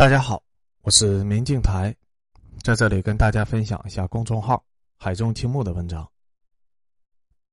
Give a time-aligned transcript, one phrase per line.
[0.00, 0.42] 大家好，
[0.80, 1.94] 我是明镜台，
[2.62, 4.64] 在这里跟大家分享一下公众号
[4.96, 6.10] “海中青木”的文章。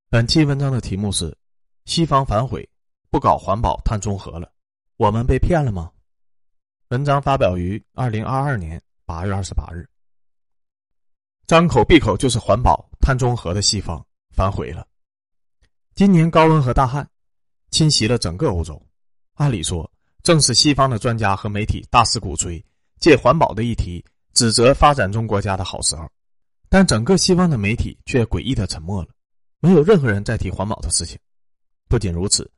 [0.10, 1.38] 本期文章的题目是：
[1.84, 2.66] 西方反悔，
[3.10, 4.50] 不搞环保碳中和了，
[4.96, 5.92] 我们被骗了吗？
[6.88, 9.86] 文章发表于二零二二年八月二十八日。
[11.48, 14.02] 张口闭口就是环保碳中和的西方
[14.32, 14.88] 反悔了。
[15.96, 17.06] 今年高温和大旱
[17.72, 18.82] 侵袭了整个欧洲，
[19.34, 19.92] 按理说。
[20.28, 22.62] 正是西方的专家和媒体大肆鼓吹，
[23.00, 26.06] 借环保的议题指责发展中国家的好时候，
[26.68, 29.08] 但整个西方的媒体却诡异的沉默了，
[29.62, 31.18] 没有任何人在提环保的事情。
[31.88, 32.52] 不仅如此，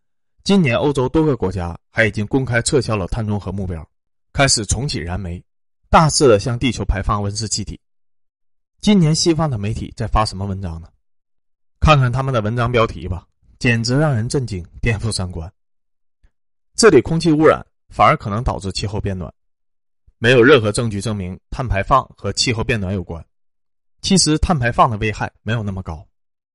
[0.43, 3.87] 今年欧洲多个国家还已经公开撤销了碳中和目标，
[4.33, 5.39] 开始重启燃煤，
[5.91, 7.79] 大肆的向地球排放温室气体。
[8.81, 10.87] 今年西方的媒体在发什么文章呢？
[11.79, 13.27] 看看他们的文章标题吧，
[13.59, 15.47] 简直让人震惊，颠覆三观。
[16.79, 19.29] 治理空气污染反而可能导致气候变暖，
[20.17, 23.21] 没有任何证据证明碳排放和气候变暖有关。
[23.99, 26.07] 其实碳排放的危害没有那么高。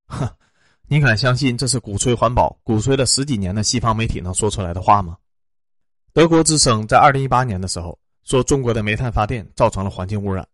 [0.06, 0.27] 哼，
[0.89, 5.19] 你敢相信这是鼓吹环保、鼓吹了十几年的西方媒体能说出来的话吗？
[6.14, 10.48] 德国之声在二零一八年的时候说中国的煤炭发电造成了环境污染。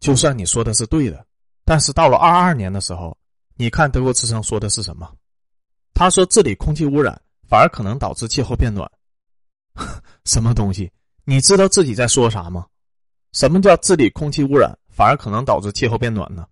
[0.00, 1.22] 就算你说的是对的，
[1.66, 3.14] 但是到了二二年的时候，
[3.56, 5.14] 你看德国之声说的是什么？
[5.92, 7.20] 他说治理空气污染。
[7.48, 8.90] 反而可能导致气候变暖，
[10.24, 10.90] 什么东西？
[11.24, 12.66] 你知道自己在说啥吗？
[13.32, 16.46] 什么叫治理空气污染反而可能导致气候变暖呢？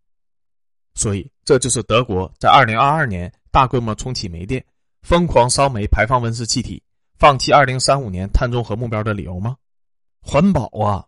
[0.94, 4.64] 所以，这就是德国在二零二二年大规模重启煤电、
[5.02, 6.82] 疯狂烧煤排放温室气体、
[7.18, 9.56] 放弃二零三五年碳中和目标的理由吗？
[10.20, 11.06] 环保啊，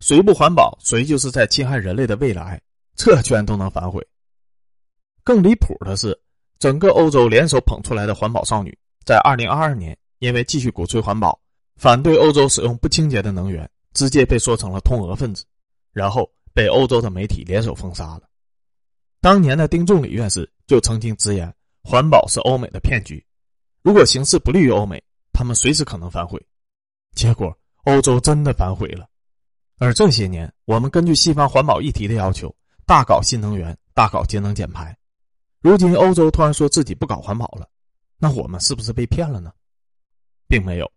[0.00, 2.60] 谁不环保，谁就是在侵害人类的未来，
[2.94, 4.06] 这居然都能反悔。
[5.22, 6.18] 更离谱的是，
[6.58, 8.76] 整个欧洲联手捧出来的环保少女。
[9.06, 11.40] 在二零二二年，因为继续鼓吹环保，
[11.76, 15.44] 反对欧洲使用不清洁的能源，直接被说成了通俄分子，
[15.92, 18.22] 然后被欧洲的媒体联手封杀了。
[19.20, 23.24] 当年的丁仲礼院士就曾经直言，环保是欧美的骗局，
[23.80, 25.00] 如果形势不利于欧美，
[25.32, 26.44] 他们随时可能反悔。
[27.14, 29.08] 结果，欧洲真的反悔了。
[29.78, 32.52] 而这些年，我们根据西方环保议题的要求，
[32.84, 34.98] 大搞新能源，大搞节能减排，
[35.60, 37.68] 如今欧洲突然说自己不搞环保了。
[38.18, 39.52] 那我们是不是被骗了呢？
[40.48, 40.90] 并没有，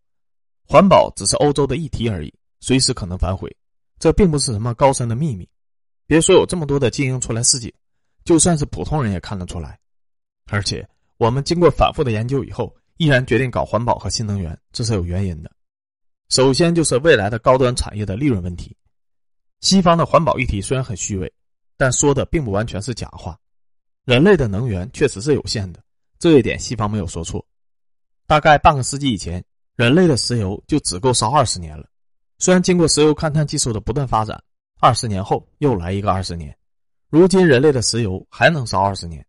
[0.66, 3.54] 环保只是欧洲的议题而已，随时可能反悔，
[4.00, 5.48] 这并不是什么高深的秘密。
[6.06, 7.74] 别说有这么多的精英出来示警，
[8.24, 9.80] 就算是普通人也看得出来。
[10.46, 10.88] 而且
[11.18, 15.52] 我们经过反复的研究以后，依然决定搞环保和新能源，这是有原因的。
[16.30, 18.76] 首先就是未来的高端产业的利润问题。
[19.62, 21.32] 西方的环保议题虽然很虚伪，
[21.76, 23.38] 但说的并不完全是假话。
[24.06, 25.84] 人类的能源确实是有限的。
[26.20, 27.44] 这一点西方没有说错，
[28.28, 29.42] 大概半个世纪以前，
[29.78, 31.88] 人类的石油就只够烧二十年了。
[32.38, 34.38] 虽然经过石油勘探技术的不断发展，
[34.82, 36.54] 二十年后又来一个二十年，
[37.10, 39.26] 如今人类的石油还能烧二十年，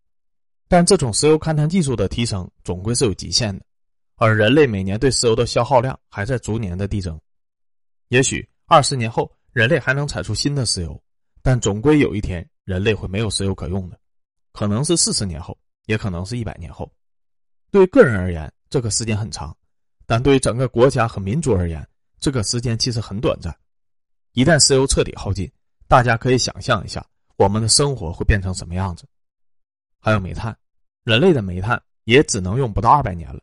[0.67, 3.63] 但这种石油勘探技术的提升总归是有极限的，
[4.17, 7.17] 而人类每年对石油的消耗量还在逐年的递增。
[8.09, 11.01] 也许二十年后人类还能采出新的石油，
[11.41, 13.97] 但总归有一天人类会没有石油可用的，
[14.51, 15.57] 可能是四十年后。
[15.91, 16.89] 也可能是一百年后，
[17.69, 19.51] 对个人而言，这个时间很长；
[20.05, 21.85] 但对整个国家和民族而言，
[22.21, 23.53] 这个时间其实很短暂。
[24.31, 25.51] 一旦石油彻底耗尽，
[25.89, 29.05] 大家可以想象一下，我们的生活会变成什么样子。
[29.99, 30.57] 还有煤炭，
[31.03, 33.41] 人类的煤炭也只能用不到二百年了。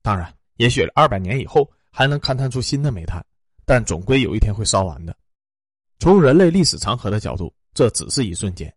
[0.00, 3.22] 当然，也许二百年以后还能勘探出新的煤炭，
[3.66, 5.14] 但总归有一天会烧完的。
[5.98, 8.74] 从人类历史长河的角度，这只是一瞬间，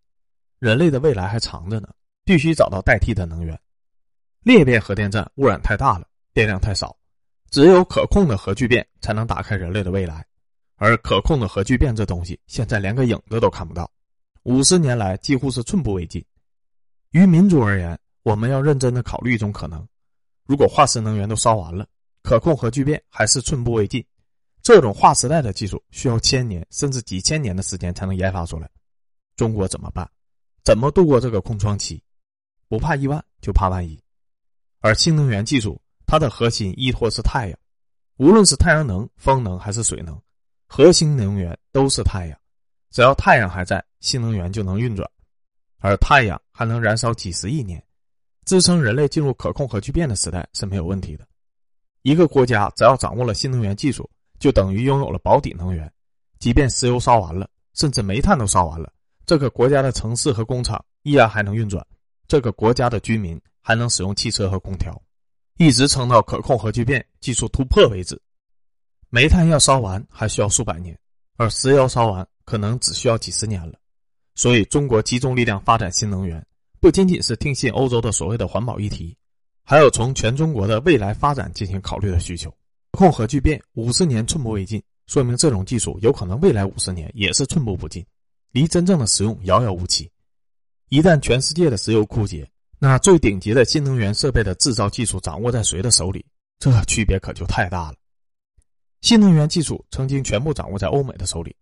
[0.60, 1.88] 人类的未来还长着呢。
[2.28, 3.58] 必须找到代替的能源。
[4.42, 6.94] 裂变核电站污染太大了，电量太少，
[7.50, 10.26] 只有可控的核聚变才能打开人类的未来。
[10.76, 13.90] 而可控的核聚变这东西，现在连个影子都看不到，
[14.44, 16.24] 五十年来几乎是寸步未进。
[17.12, 19.88] 于民族而言，我们要认真的考虑一种可能：
[20.46, 21.88] 如果化石能源都烧完了，
[22.24, 24.06] 可控核聚变还是寸步未进，
[24.62, 28.70] 这种划时代的技术需要千年甚至几千年的时间才能研发出来。
[29.38, 30.06] 中国怎么办？
[30.66, 32.04] 怎么度过这个空窗期？
[32.68, 34.00] 不怕一万，就怕万一。
[34.80, 37.60] 而新能源技术，它的核心依托是太阳，
[38.18, 40.20] 无论是太阳能、风能还是水能，
[40.68, 42.40] 核心能源都是太阳。
[42.92, 45.10] 只要太阳还在，新能源就能运转。
[45.80, 47.84] 而太阳还能燃烧几十亿年，
[48.46, 51.28] 支撑人类进入可控核聚变的时代是没有问题的。
[52.02, 54.10] 一个国家只要掌握了新能源技术，
[54.40, 55.92] 就等于拥有了保底能源。
[56.40, 58.92] 即便石油烧完了，甚至煤炭都烧完了，
[59.26, 61.86] 这个国家的城市和工厂依然还能运转。
[62.28, 65.02] 这个国家的居民还能使用汽车和空调，
[65.58, 68.20] 一直撑到可控核聚变技术突破为止。
[69.10, 70.98] 煤炭要烧完还需要数百年，
[71.38, 73.80] 而石油烧完可能只需要几十年了。
[74.36, 76.46] 所以，中国集中力量发展新能源，
[76.80, 79.18] 不仅仅是听信欧洲的所谓的环保议题，
[79.64, 82.50] 还有从全中国的未来发展进行考虑的需求。
[82.92, 88.06] 可控核聚变五十年寸步未进，说明这种技术有可能未来五十年也是寸步不进，
[88.52, 90.12] 离真正的使用遥遥无期。
[90.90, 92.50] 一旦全世界的石油枯竭，
[92.80, 96.26] 那最顶级的新能源设备的制造技术掌握在谁的手里？
[96.60, 97.98] 这区别可就太大了。
[99.02, 101.56] 新能源技术曾经全部掌握在欧美的手里，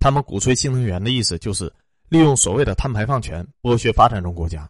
[0.00, 1.72] 他们鼓吹新能源的意思就是
[2.08, 4.68] 利用所谓的碳排放权剥削发展中国家，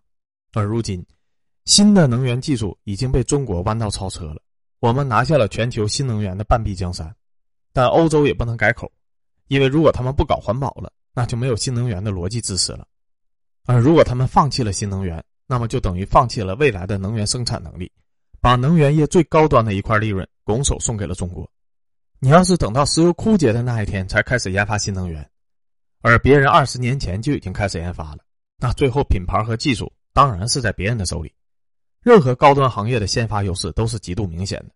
[0.52, 1.04] 而如今，
[1.64, 4.40] 新的能源技术已经被中国弯道超车了。
[4.80, 7.12] 我们拿下了全球新能源的半壁江山，
[7.72, 8.92] 但欧洲也不能改口，
[9.48, 12.86] 因为如果他们不搞环保了，那就没有新能源的逻辑支持了；
[13.66, 17.90] 而如果他们放弃了新能源，那么就等于放弃了未来的能源生产能力，
[18.40, 21.50] 把能源业最高端的一块利润拱手送给了中国。
[22.18, 25.28] 你要是等到石油枯竭的那一天才开始研发新能源，
[26.00, 28.18] 而别人二十年前就已经开始研发了，
[28.58, 31.32] 那最后品牌和技术当然是在别人的手里。
[32.02, 34.74] 任何高端行业的先发优势都是极度明显的。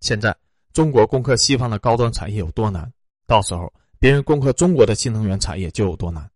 [0.00, 0.36] 现在
[0.72, 2.92] 中国攻克西方的高端产业有多难，
[3.26, 6.28] 到时候别人攻克中国的新能源产业就有多难。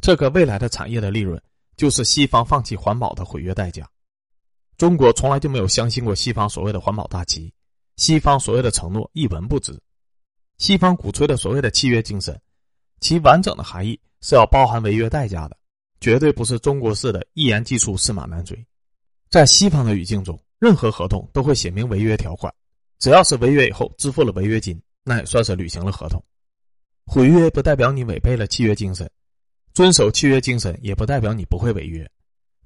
[0.00, 1.40] 这个未来的产业的利润，
[1.76, 3.88] 就是西方放弃环保的毁约代价。
[4.76, 7.52] 中国从来就没有相信过西方所谓的环保大旗，
[7.96, 9.78] 西方所谓的承诺一文不值。
[10.56, 12.38] 西方鼓吹的所谓的契约精神，
[13.00, 15.56] 其完整的含义是要包含违约代价的，
[16.00, 18.66] 绝对不是中国式的一言既出驷马难追。
[19.28, 22.52] 在西方的语境中，任何合同都会写明违约条款，
[22.98, 26.22] 只要是违约以后支付了违约金，那也算是履行了合同。
[27.06, 29.10] 毁约不代表你违背了契约精神，
[29.72, 32.08] 遵守契约精神也不代表你不会违约，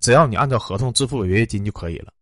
[0.01, 2.13] 只要你按照合同支付违约金就可以了。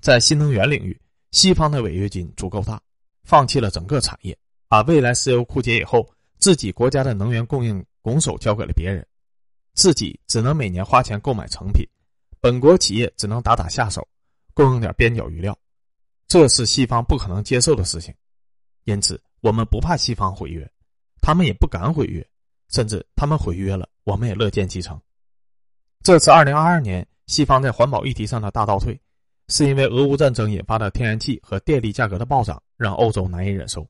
[0.00, 0.98] 在新能源领域，
[1.32, 2.80] 西方的违约金足够大，
[3.24, 4.36] 放弃了整个产业，
[4.68, 6.08] 把未来石油枯竭以后
[6.38, 9.06] 自己国家的能源供应拱手交给了别人，
[9.74, 11.86] 自己只能每年花钱购买成品。
[12.40, 14.06] 本国企业只能打打下手，
[14.54, 15.58] 供应点边角余料，
[16.28, 18.14] 这是西方不可能接受的事情。
[18.84, 20.66] 因此，我们不怕西方毁约，
[21.20, 22.24] 他们也不敢毁约，
[22.70, 24.98] 甚至他们毁约了，我们也乐见其成。
[26.02, 28.98] 这次二零二二年西方在环保议题上的大倒退，
[29.48, 33.86] 是因为俄乌战争引发的天然气和电力价格的暴涨，让欧洲难以忍受。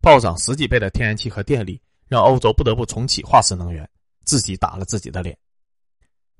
[0.00, 3.88] 暴涨十几倍的天然气和电力，让欧洲不得不重启化石能源，
[4.24, 5.38] 自己打了自己的脸。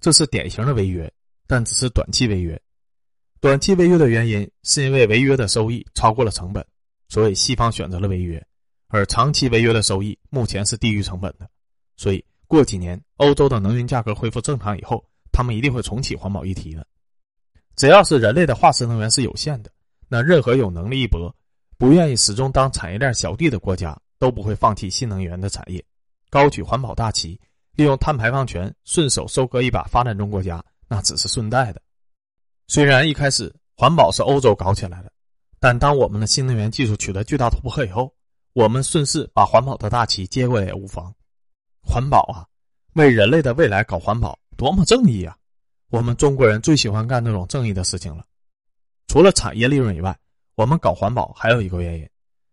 [0.01, 1.11] 这是典型的违约。
[1.49, 2.61] 但只是短期违约，
[3.39, 6.67] 短期违约的原因是因为违约的收益超过了成本，
[7.09, 8.41] 所以西方选择了违约；
[8.89, 11.49] 而长期违约的收益目前是低于成本的，
[11.97, 16.87] 所以过几年欧洲的能源价格恢复正常以后，他们一定会重启环保议题的。
[17.77, 19.71] 只要是人类的化石能源是有限的，
[20.09, 21.35] 那任何有能力一搏、
[21.77, 25.85] 不愿意始终当产业链小弟的国家都不会放弃新能源的产业，
[26.31, 27.39] 高举环保大旗，
[27.75, 30.65] 利用碳排放权顺手收割一把发展中国家。
[30.89, 31.83] 那只是顺带的。
[32.69, 35.11] 虽然一开始环保是欧洲搞起来的，
[35.59, 38.15] 但当我们的新能源技术取得巨大突破以后，
[38.53, 41.13] 我们顺势把环保的大旗接过来也无妨。
[41.87, 42.45] 环保啊，
[42.95, 45.37] 为人类的未来搞环保，多么正义啊！
[45.89, 48.27] 我们中国人最喜欢干这种正义的事情了。
[49.07, 50.19] 除了产业利润以外，
[50.57, 52.09] 我们搞环保还有一个原因，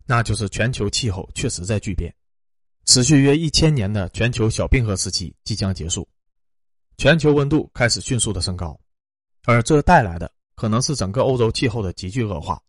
[0.06, 2.14] 那就是全球气候确实在巨变，
[2.86, 6.08] 持续约一千年的全球小冰河时期即将结束。
[6.98, 8.80] 全球温度开始迅速的升高，
[9.46, 12.62] 而这带来的可能是整个欧洲气候的急剧恶化，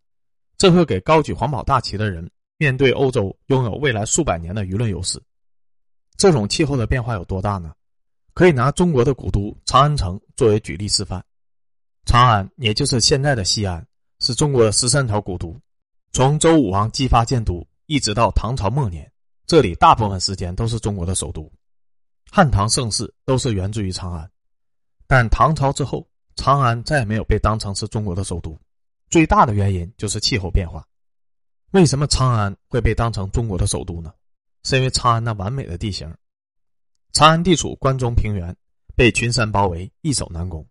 [0.57, 5.23] 这会给高举环保大旗的人面对欧洲拥有未来数百年的舆论优势。
[6.17, 7.73] 这种气候的变化有多大呢？
[8.33, 11.25] 可以拿中国的古都长安城作为举例示范。
[12.05, 13.87] 长安，也就是现在的西安，
[14.21, 15.57] 是中国的十三朝古都，
[16.13, 19.11] 从周武王姬发建都一直到唐朝末年，
[19.47, 21.51] 这里大部分时间都是中国的首都。
[22.31, 24.29] 汉唐盛世都是源自于长安，
[25.07, 26.07] 但唐朝之后，
[26.37, 28.59] 长安再也没有被当成是中国的首都。
[29.09, 30.85] 最大的原因就是气候变化。
[31.71, 34.13] 为什么长安会被当成中国的首都呢？
[34.65, 36.13] 是因为长安那完美的地形。
[37.13, 38.55] 长安地处关中平原，
[38.97, 40.67] 被群山包围，易守难攻。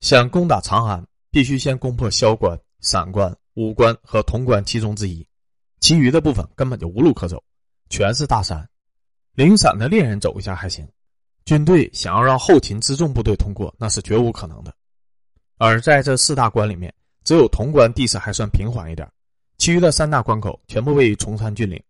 [0.00, 5.26] 想攻打长安，必须先攻破萧关、散关、武关和潼关其中之一，
[5.80, 7.42] 其余的部分根本就无路可走，
[7.88, 8.66] 全是大山。
[9.34, 10.86] 零散的猎人走一下还行。
[11.44, 14.72] 军队想要让后勤辎重部队通过，那是绝无可能的。
[15.56, 16.94] 而在这四大关里面，
[17.24, 19.10] 只有潼关地势还算平缓一点，
[19.58, 21.82] 其余的三大关口全部位于崇山峻岭。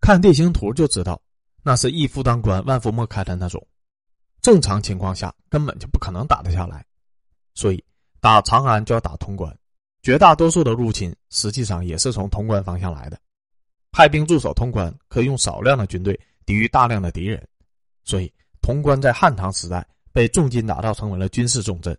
[0.00, 1.20] 看地形图就知道，
[1.62, 3.64] 那是一夫当关，万夫莫开的那种。
[4.40, 6.84] 正常情况下根本就不可能打得下来。
[7.54, 7.84] 所以
[8.20, 9.56] 打长安就要打潼关，
[10.02, 13.18] 绝大多数的入侵实际上也是从潼关方向来的。
[13.90, 17.46] 派兵驻守潼关，可以用少量的军队抵御大量的敌人，
[18.04, 21.98] 所以潼关在汉唐时代被重金打造成为了军事重镇。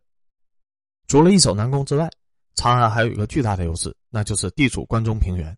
[1.08, 2.10] 除了易守难攻之外，
[2.56, 5.58] 长安还有一个巨大的优势，那就是地处关中平原，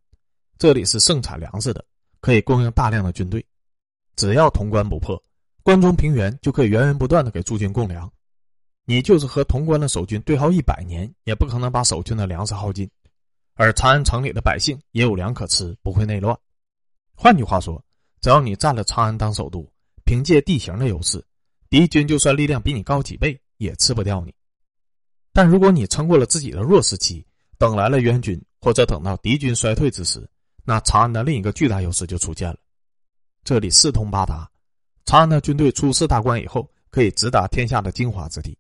[0.58, 1.84] 这里是盛产粮食的，
[2.22, 3.46] 可以供应大量的军队。
[4.16, 5.22] 只要潼关不破，
[5.64, 8.10] 关中平原就可以源源不断的给驻军供粮。
[8.86, 12.90] 你就是和潼关的守军对号一百年，也不可能把守军的粮食耗尽。
[13.56, 16.38] 而长安城里的百姓也有粮可吃，不会内乱。
[17.14, 17.84] 换句话说，
[18.22, 19.72] 只要你占了长安当首都，
[20.04, 21.24] 凭借地形的优势，
[21.70, 24.34] 敌军就算力量比你高几倍，也吃不掉你。
[25.32, 27.26] 但如果你撑过了自己的弱时期，
[27.58, 30.28] 等来了援军，或者等到敌军衰退之时，
[30.64, 32.58] 那长安的另一个巨大优势就出现了。
[33.44, 34.50] 这里四通八达，
[35.06, 38.58] 长安的军队出四大关以后，可以直达天下的精华之地。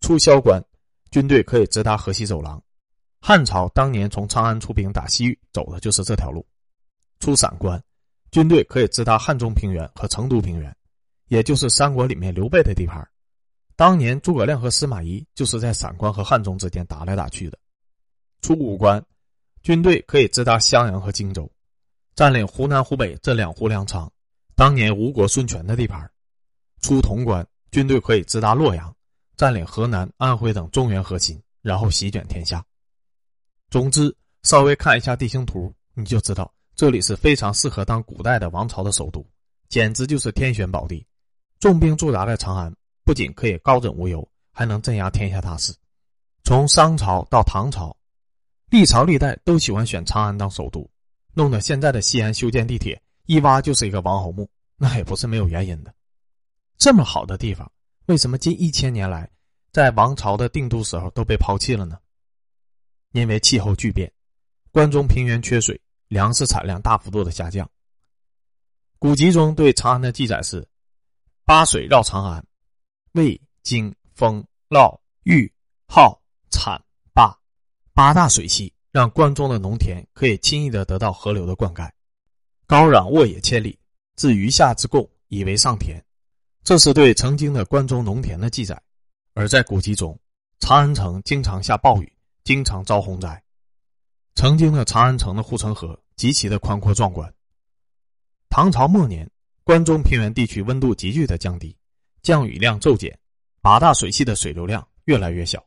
[0.00, 0.62] 出萧关，
[1.10, 2.62] 军队可以直达河西走廊。
[3.20, 6.46] 汉朝当年从长安出兵打西域，走的就是这条路。
[7.20, 7.82] 出陕关，
[8.30, 10.76] 军队可以直达汉中平原和成都平原，
[11.28, 13.08] 也就是三国里面刘备的地盘。
[13.76, 17.58] 当年诸葛亮和司马懿就是在陕关和汉中之间打来打去的。
[18.42, 19.02] 出武关，
[19.64, 21.50] 军队可以直达襄阳和荆州，
[22.14, 24.12] 占领湖南、湖北这两湖粮仓，
[24.54, 26.08] 当年吴国孙权的地盘。
[26.82, 28.94] 出潼关，军队可以直达洛阳，
[29.38, 32.62] 占领河南、安徽等中原核心，然后席卷天下。
[33.70, 39.26] 总之，稍微看一下地形图，你就知道这里是非常适合当古代的王朝的首都，
[39.70, 41.06] 简直就是天选宝地。
[41.58, 42.70] 重兵驻扎在长安。
[43.02, 45.74] 不仅可以高枕无忧，还能镇压天下大事。
[46.42, 47.94] 从商朝到唐朝，
[48.74, 50.90] 历朝历代都喜欢选长安当首都，
[51.32, 55.94] 弄得现在的西安修建地铁一挖就是一个王侯墓，那也不是没有原因的。
[56.76, 57.70] 这么好的地方，
[58.06, 59.30] 为什么近一千年来
[59.70, 61.96] 在王朝的定都时候都被抛弃了呢？
[63.12, 64.12] 因为气候巨变，
[64.72, 67.70] 关中平原缺水，粮食产量大幅度的下降。
[68.98, 70.66] 古籍中对长安的记载是：
[71.44, 72.44] 八水绕长安。
[73.12, 75.48] 渭、京、丰、涝、豫、
[75.86, 76.83] 浩、产、
[77.94, 81.88] 八大水系让关中的农田可以轻易的得到河流的灌溉。
[82.66, 83.78] 高壤沃野千里，
[84.16, 86.04] 自余下之贡以为上田。
[86.64, 88.80] 这是对曾经的关中农田的记载。
[89.32, 90.18] 而在古籍中，
[90.58, 93.40] 长安城经常下暴雨，经常遭洪灾。
[94.34, 97.32] 曾经的长安城的护城河极其的宽阔壮观。
[98.48, 99.30] 唐朝末年，
[99.62, 101.76] 关中平原地区温度急剧的降低。
[102.22, 103.16] 降雨量骤减，
[103.60, 105.64] 八大水系的水流量越来越小。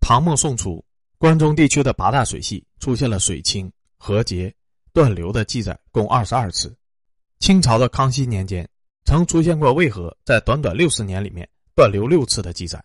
[0.00, 0.82] 唐末宋初，
[1.18, 4.54] 关中地区的八大水系出现了水清、河竭、
[4.92, 6.72] 断流的记载，共二十二次。
[7.40, 8.68] 清朝的康熙年间，
[9.04, 12.82] 曾出现过渭河在短短六十年里面断流六次的记载，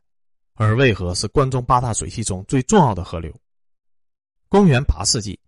[0.56, 3.32] 而渭河是关中八大水系中最重要的河流。
[4.50, 5.40] 公元八世纪，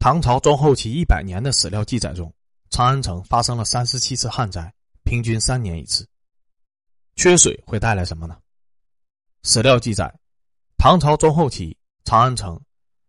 [0.00, 2.32] 唐朝中后期一百年的史料记载中，
[2.70, 4.72] 长安城发生了三十七次旱灾，
[5.04, 6.04] 平均三年一次。
[7.14, 8.36] 缺水会带来什么呢？
[9.44, 10.12] 史料记载，
[10.76, 12.60] 唐朝中后期，长安城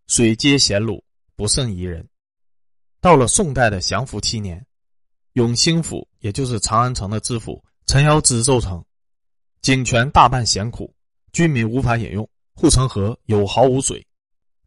[0.07, 1.01] 水皆咸卤，
[1.35, 2.07] 不甚宜人。
[3.01, 4.65] 到了宋代的祥符七年，
[5.33, 8.83] 永兴府也就是长安城的知府陈尧咨奏称，
[9.61, 10.93] 井泉大半咸苦，
[11.31, 14.05] 居民无法饮用，护城河有毫无水。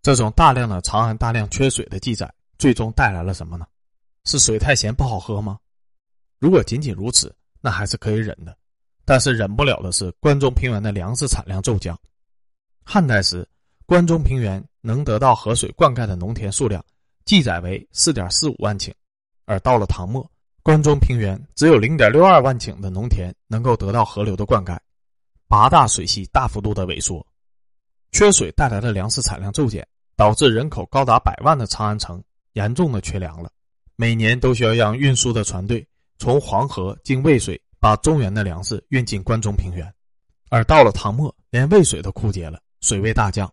[0.02, 3.66] 这种大量的长安大量缺水的记载，最终带来了什么呢？
[4.24, 5.58] 是水太咸不好喝吗？
[6.38, 8.56] 如果仅仅如此，那还是可以忍的。
[9.04, 11.98] 但是忍不了的是，关中平原的粮食产量骤降。
[12.84, 13.48] 汉代时，
[13.86, 16.84] 关中平原能得到河水灌溉的农田数量
[17.24, 18.92] 记载为四点四五万顷，
[19.44, 20.28] 而到了唐末，
[20.62, 24.76] 关中平原只有零点六二万顷的农田能够得到河流的灌溉，
[25.46, 27.24] 八大水系大幅度的萎缩，
[28.10, 32.22] 缺水带来的粮食产量骤减，导致人口高达百万的长安城
[32.54, 33.50] 严重的缺粮了，
[33.94, 35.86] 每年都需要让运输的船队
[36.18, 37.60] 从黄河经渭水。
[37.78, 39.94] 把中原的粮食运进关中平原，
[40.48, 43.48] 而到了唐末，连渭水都枯竭了，水位大降，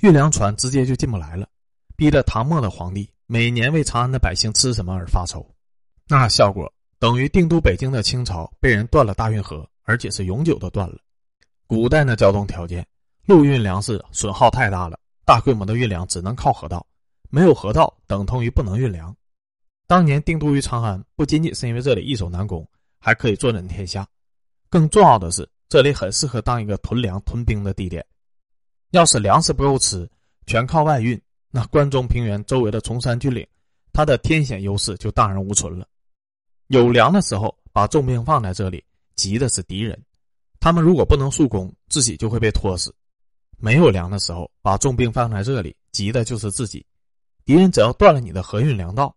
[0.00, 1.48] 运粮船直接就进不来了，
[1.96, 5.46] 逼得唐末的皇帝每年为长安的百姓吃什么而发愁。
[6.08, 10.98] 那效果等于定都北京的清朝被人断了大运河，而且是永久的断了。
[11.66, 12.86] 古代的交通条件，
[13.24, 16.86] 陆运粮食损耗太大了，大规模的运粮只能靠河道，
[17.30, 19.14] 没有河道等同于不能运粮。
[19.86, 22.66] 当年定都于长安，不仅仅是因为这里易守难攻。
[22.98, 24.04] 还可以坐镇天下，
[24.68, 28.04] 更重要的是，这里很适合当一个屯粮屯兵的地点。
[28.90, 30.08] 要是粮食不够吃，
[30.46, 33.46] 全靠外运，那关中平原周围的崇山峻岭，
[33.92, 35.86] 它的天险优势就荡然无存了。
[36.68, 38.82] 有粮的时候，把重兵放在这里，
[39.14, 40.00] 急的是敌人，
[40.60, 42.90] 他们如果不能速攻，自己就会被拖死；
[43.58, 46.84] 没有粮的时候，把重兵放在这里，急的就是自己，
[47.44, 49.14] 敌人只要断了你的河运粮道，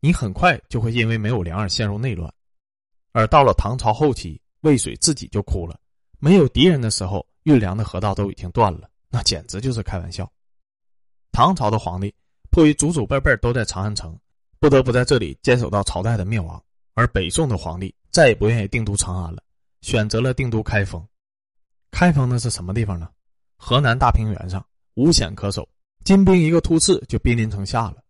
[0.00, 2.32] 你很快就会因为没有粮而陷入内乱。
[3.12, 5.78] 而到了唐朝后期，渭水自己就枯了，
[6.18, 10.30] 没有敌人的时候，运粮的河道都已经断了，那简直就是开玩笑。
[11.32, 12.14] 唐朝的皇帝
[12.50, 14.14] 迫于祖祖辈辈都在长安城，
[14.60, 16.62] 不得不在这里坚守到朝代的灭亡。
[16.92, 19.42] 而北宋的皇帝再也不愿意定都长安了，
[19.80, 21.02] 选择了定都开封。
[21.90, 23.08] 开封那是什么地方呢？
[23.56, 24.62] 河南大平原上，
[24.96, 25.66] 无险可守，
[26.04, 28.04] 金兵一个突刺就兵临城下了。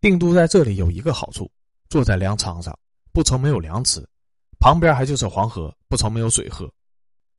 [0.00, 1.50] 定都在这里有一个好处，
[1.88, 2.78] 坐在粮仓上，
[3.10, 4.00] 不愁没有粮吃。
[4.60, 6.72] 旁边还就是黄河，不愁没有水喝。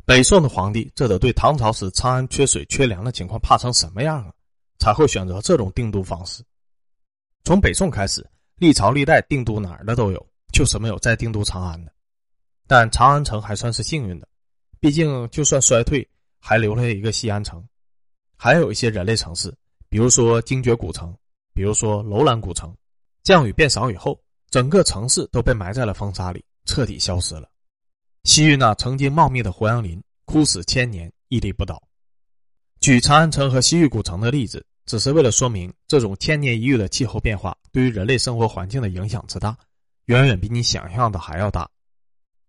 [0.07, 4.33] 北宋的皇帝这得对唐朝时长安缺水缺粮的情况怕成什么样啊？
[4.79, 6.41] 才会选择这种定都方式。
[7.43, 11.91] 从北宋开始，历朝历代定都哪儿的都有，就是没有再定都长安的。
[12.67, 14.25] 但长安城还算是幸运的，
[14.79, 16.07] 毕竟就算衰退，
[16.39, 17.61] 还留了一个西安城。
[18.37, 19.53] 还有一些人类城市，
[19.89, 21.13] 比如说精绝古城，
[21.53, 22.73] 比如说楼兰古城，
[23.23, 24.17] 降雨变少以后，
[24.51, 26.45] 整个城市都被埋在了风沙里。
[26.63, 27.49] 彻底消失了。
[28.27, 31.81] 西域那曾经茂密的胡杨林，枯死千年，屹立不倒。
[32.81, 39.57] 举长安城和西域古城的例子，只是为了说明这种千年一遇的气候变化对于人类生活环境的影响之大，
[40.07, 41.69] 远远比你想象的还要大。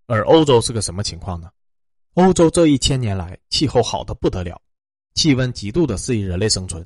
[0.09, 1.49] 而欧洲是个什么情况呢？
[2.15, 4.61] 欧洲这一千年来气候好的不得了，
[5.15, 6.85] 气温极度的适宜人类生存，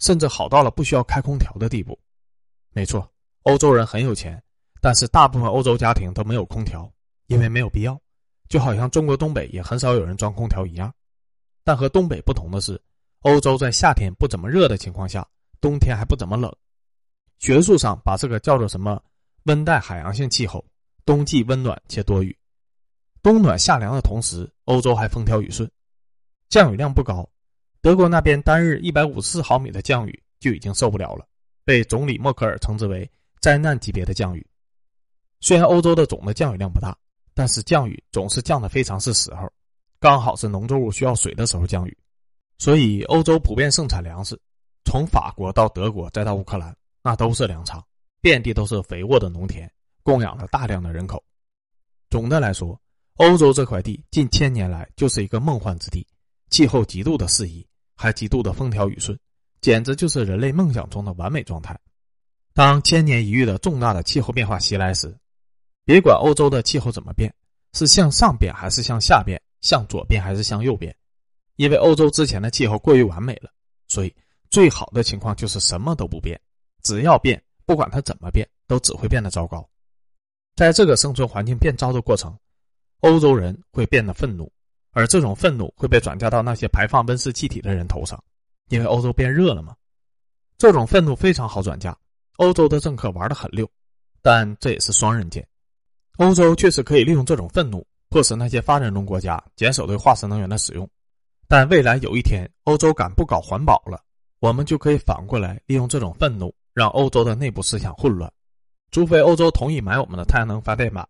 [0.00, 1.96] 甚至好到了不需要开空调的地步。
[2.72, 3.08] 没错，
[3.42, 4.42] 欧洲人很有钱。
[4.80, 6.92] 但是大部分欧洲家庭都没有空调，
[7.28, 7.96] 因为没有必要，
[8.52, 10.92] 就好像中国东北也很少有人装空调一样。
[11.64, 12.78] 但和东北不同的是，
[13.20, 15.26] 欧洲在夏天不怎么热的情况下，
[15.58, 16.54] 冬天还不怎么冷。
[17.38, 19.02] 学术上把这个叫做什么
[19.44, 20.62] 温带海洋性气候，
[21.06, 22.36] 冬季温暖且多雨，
[23.22, 25.66] 冬暖夏凉的同时，欧洲还风调雨顺，
[26.50, 27.26] 降雨量不高。
[27.80, 31.26] 德国那边单日一百五十毫米的降雨就已经受不了了，
[31.64, 34.46] 被总理默克尔称之为灾难级别的降雨。
[35.40, 36.94] 虽然欧洲的总的降雨量不大，
[37.34, 39.50] 但是降雨总是降的非常是时候，
[39.98, 41.96] 刚好是农作物需要水的时候降雨，
[42.58, 44.38] 所以欧洲普遍盛产粮食，
[44.84, 47.82] 从法国到德国再到乌克兰，那都是粮仓，
[48.20, 49.70] 遍地都是肥沃的农田，
[50.02, 51.22] 供养了大量的人口。
[52.10, 52.78] 总的来说，
[53.16, 56.06] 欧洲这块地近千年来就是一个梦幻之地，
[56.50, 57.66] 气候极度的适宜，
[57.96, 59.18] 还极度的风调雨顺，
[59.60, 61.78] 简直就是人类梦想中的完美状态。
[62.52, 65.16] 当千年一遇的重大的气候变化袭来时，
[65.84, 67.34] 别管欧洲的气候怎么变，
[67.72, 70.94] 是向上变还是向下变，向左变还是向右变，
[71.56, 73.50] 因为欧洲之前的气候过于完美了，
[73.88, 74.14] 所以
[74.50, 76.40] 最好的情况就是什么都不变。
[76.82, 79.68] 只要变，不管它怎么变，都只会变得糟糕。
[80.54, 82.36] 在这个生存环境变糟的过程，
[83.00, 84.52] 欧洲人会变得愤怒，
[84.92, 88.22] 而这种愤怒会被转嫁到那些排放温室气体的人头上，
[88.68, 89.74] 因为欧洲变热了嘛。
[90.58, 91.96] 这种愤怒非常好转嫁，
[92.36, 93.68] 欧洲的政客玩得很溜，
[94.20, 95.46] 但这也是双刃剑。
[96.18, 100.88] 欧洲确实可以利用这种愤怒，迫使那些发展中国家减少对化石能源的使用。
[101.48, 103.98] 但未来有一天，欧洲敢不搞环保了，
[104.38, 108.30] 我们就可以反过来利用这种愤怒，让欧洲的内部思想混乱。
[108.90, 111.06] 除非欧洲同意买我们的太阳能发电板。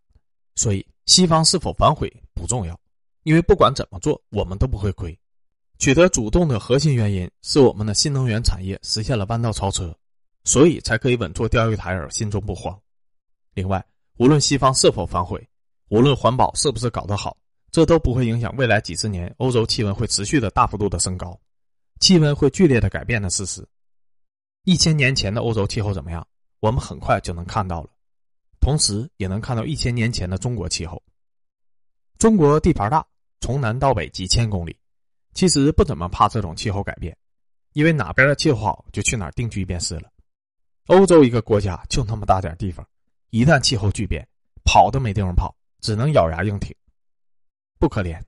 [0.55, 2.79] 所以，西方是否反悔不重要，
[3.25, 5.19] 因为不管怎么做，我们都不会亏。
[5.79, 9.93] 取得主动的核心原因是我们的新能源产业实现了弯道超车，
[10.45, 12.79] 所以才可以稳坐钓鱼台而心中不慌。
[13.55, 13.85] 另外。
[14.19, 15.49] 无论西方是否反悔，
[15.89, 17.37] 无论环保是不是搞得好，
[17.71, 21.39] 这都不会影响未来几十年欧洲气温会持续的大幅度的升高，
[22.01, 23.67] 气温会剧烈的改变的事实。
[24.65, 26.27] 一千年前的欧洲气候怎么样？
[26.61, 27.91] 我们很快就能看到了，
[28.61, 31.03] 同时也能看到一千年前的中国气候。
[32.19, 33.05] 中国地盘大，
[33.41, 34.77] 从南到北几千公里，
[35.35, 37.17] 其实不怎么怕这种气候改变，
[37.73, 40.09] 因为哪边的气候好就去哪儿定居便是了。
[40.87, 42.87] 欧洲一个国家就那么大点地方。
[43.33, 44.29] 一旦气候巨变，
[44.63, 46.77] 跑都没地方跑，只能咬牙硬挺。
[47.79, 48.23] 不可怜，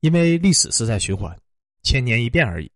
[0.00, 1.38] 因为历史是在循环，
[1.84, 2.68] 千年一变而已。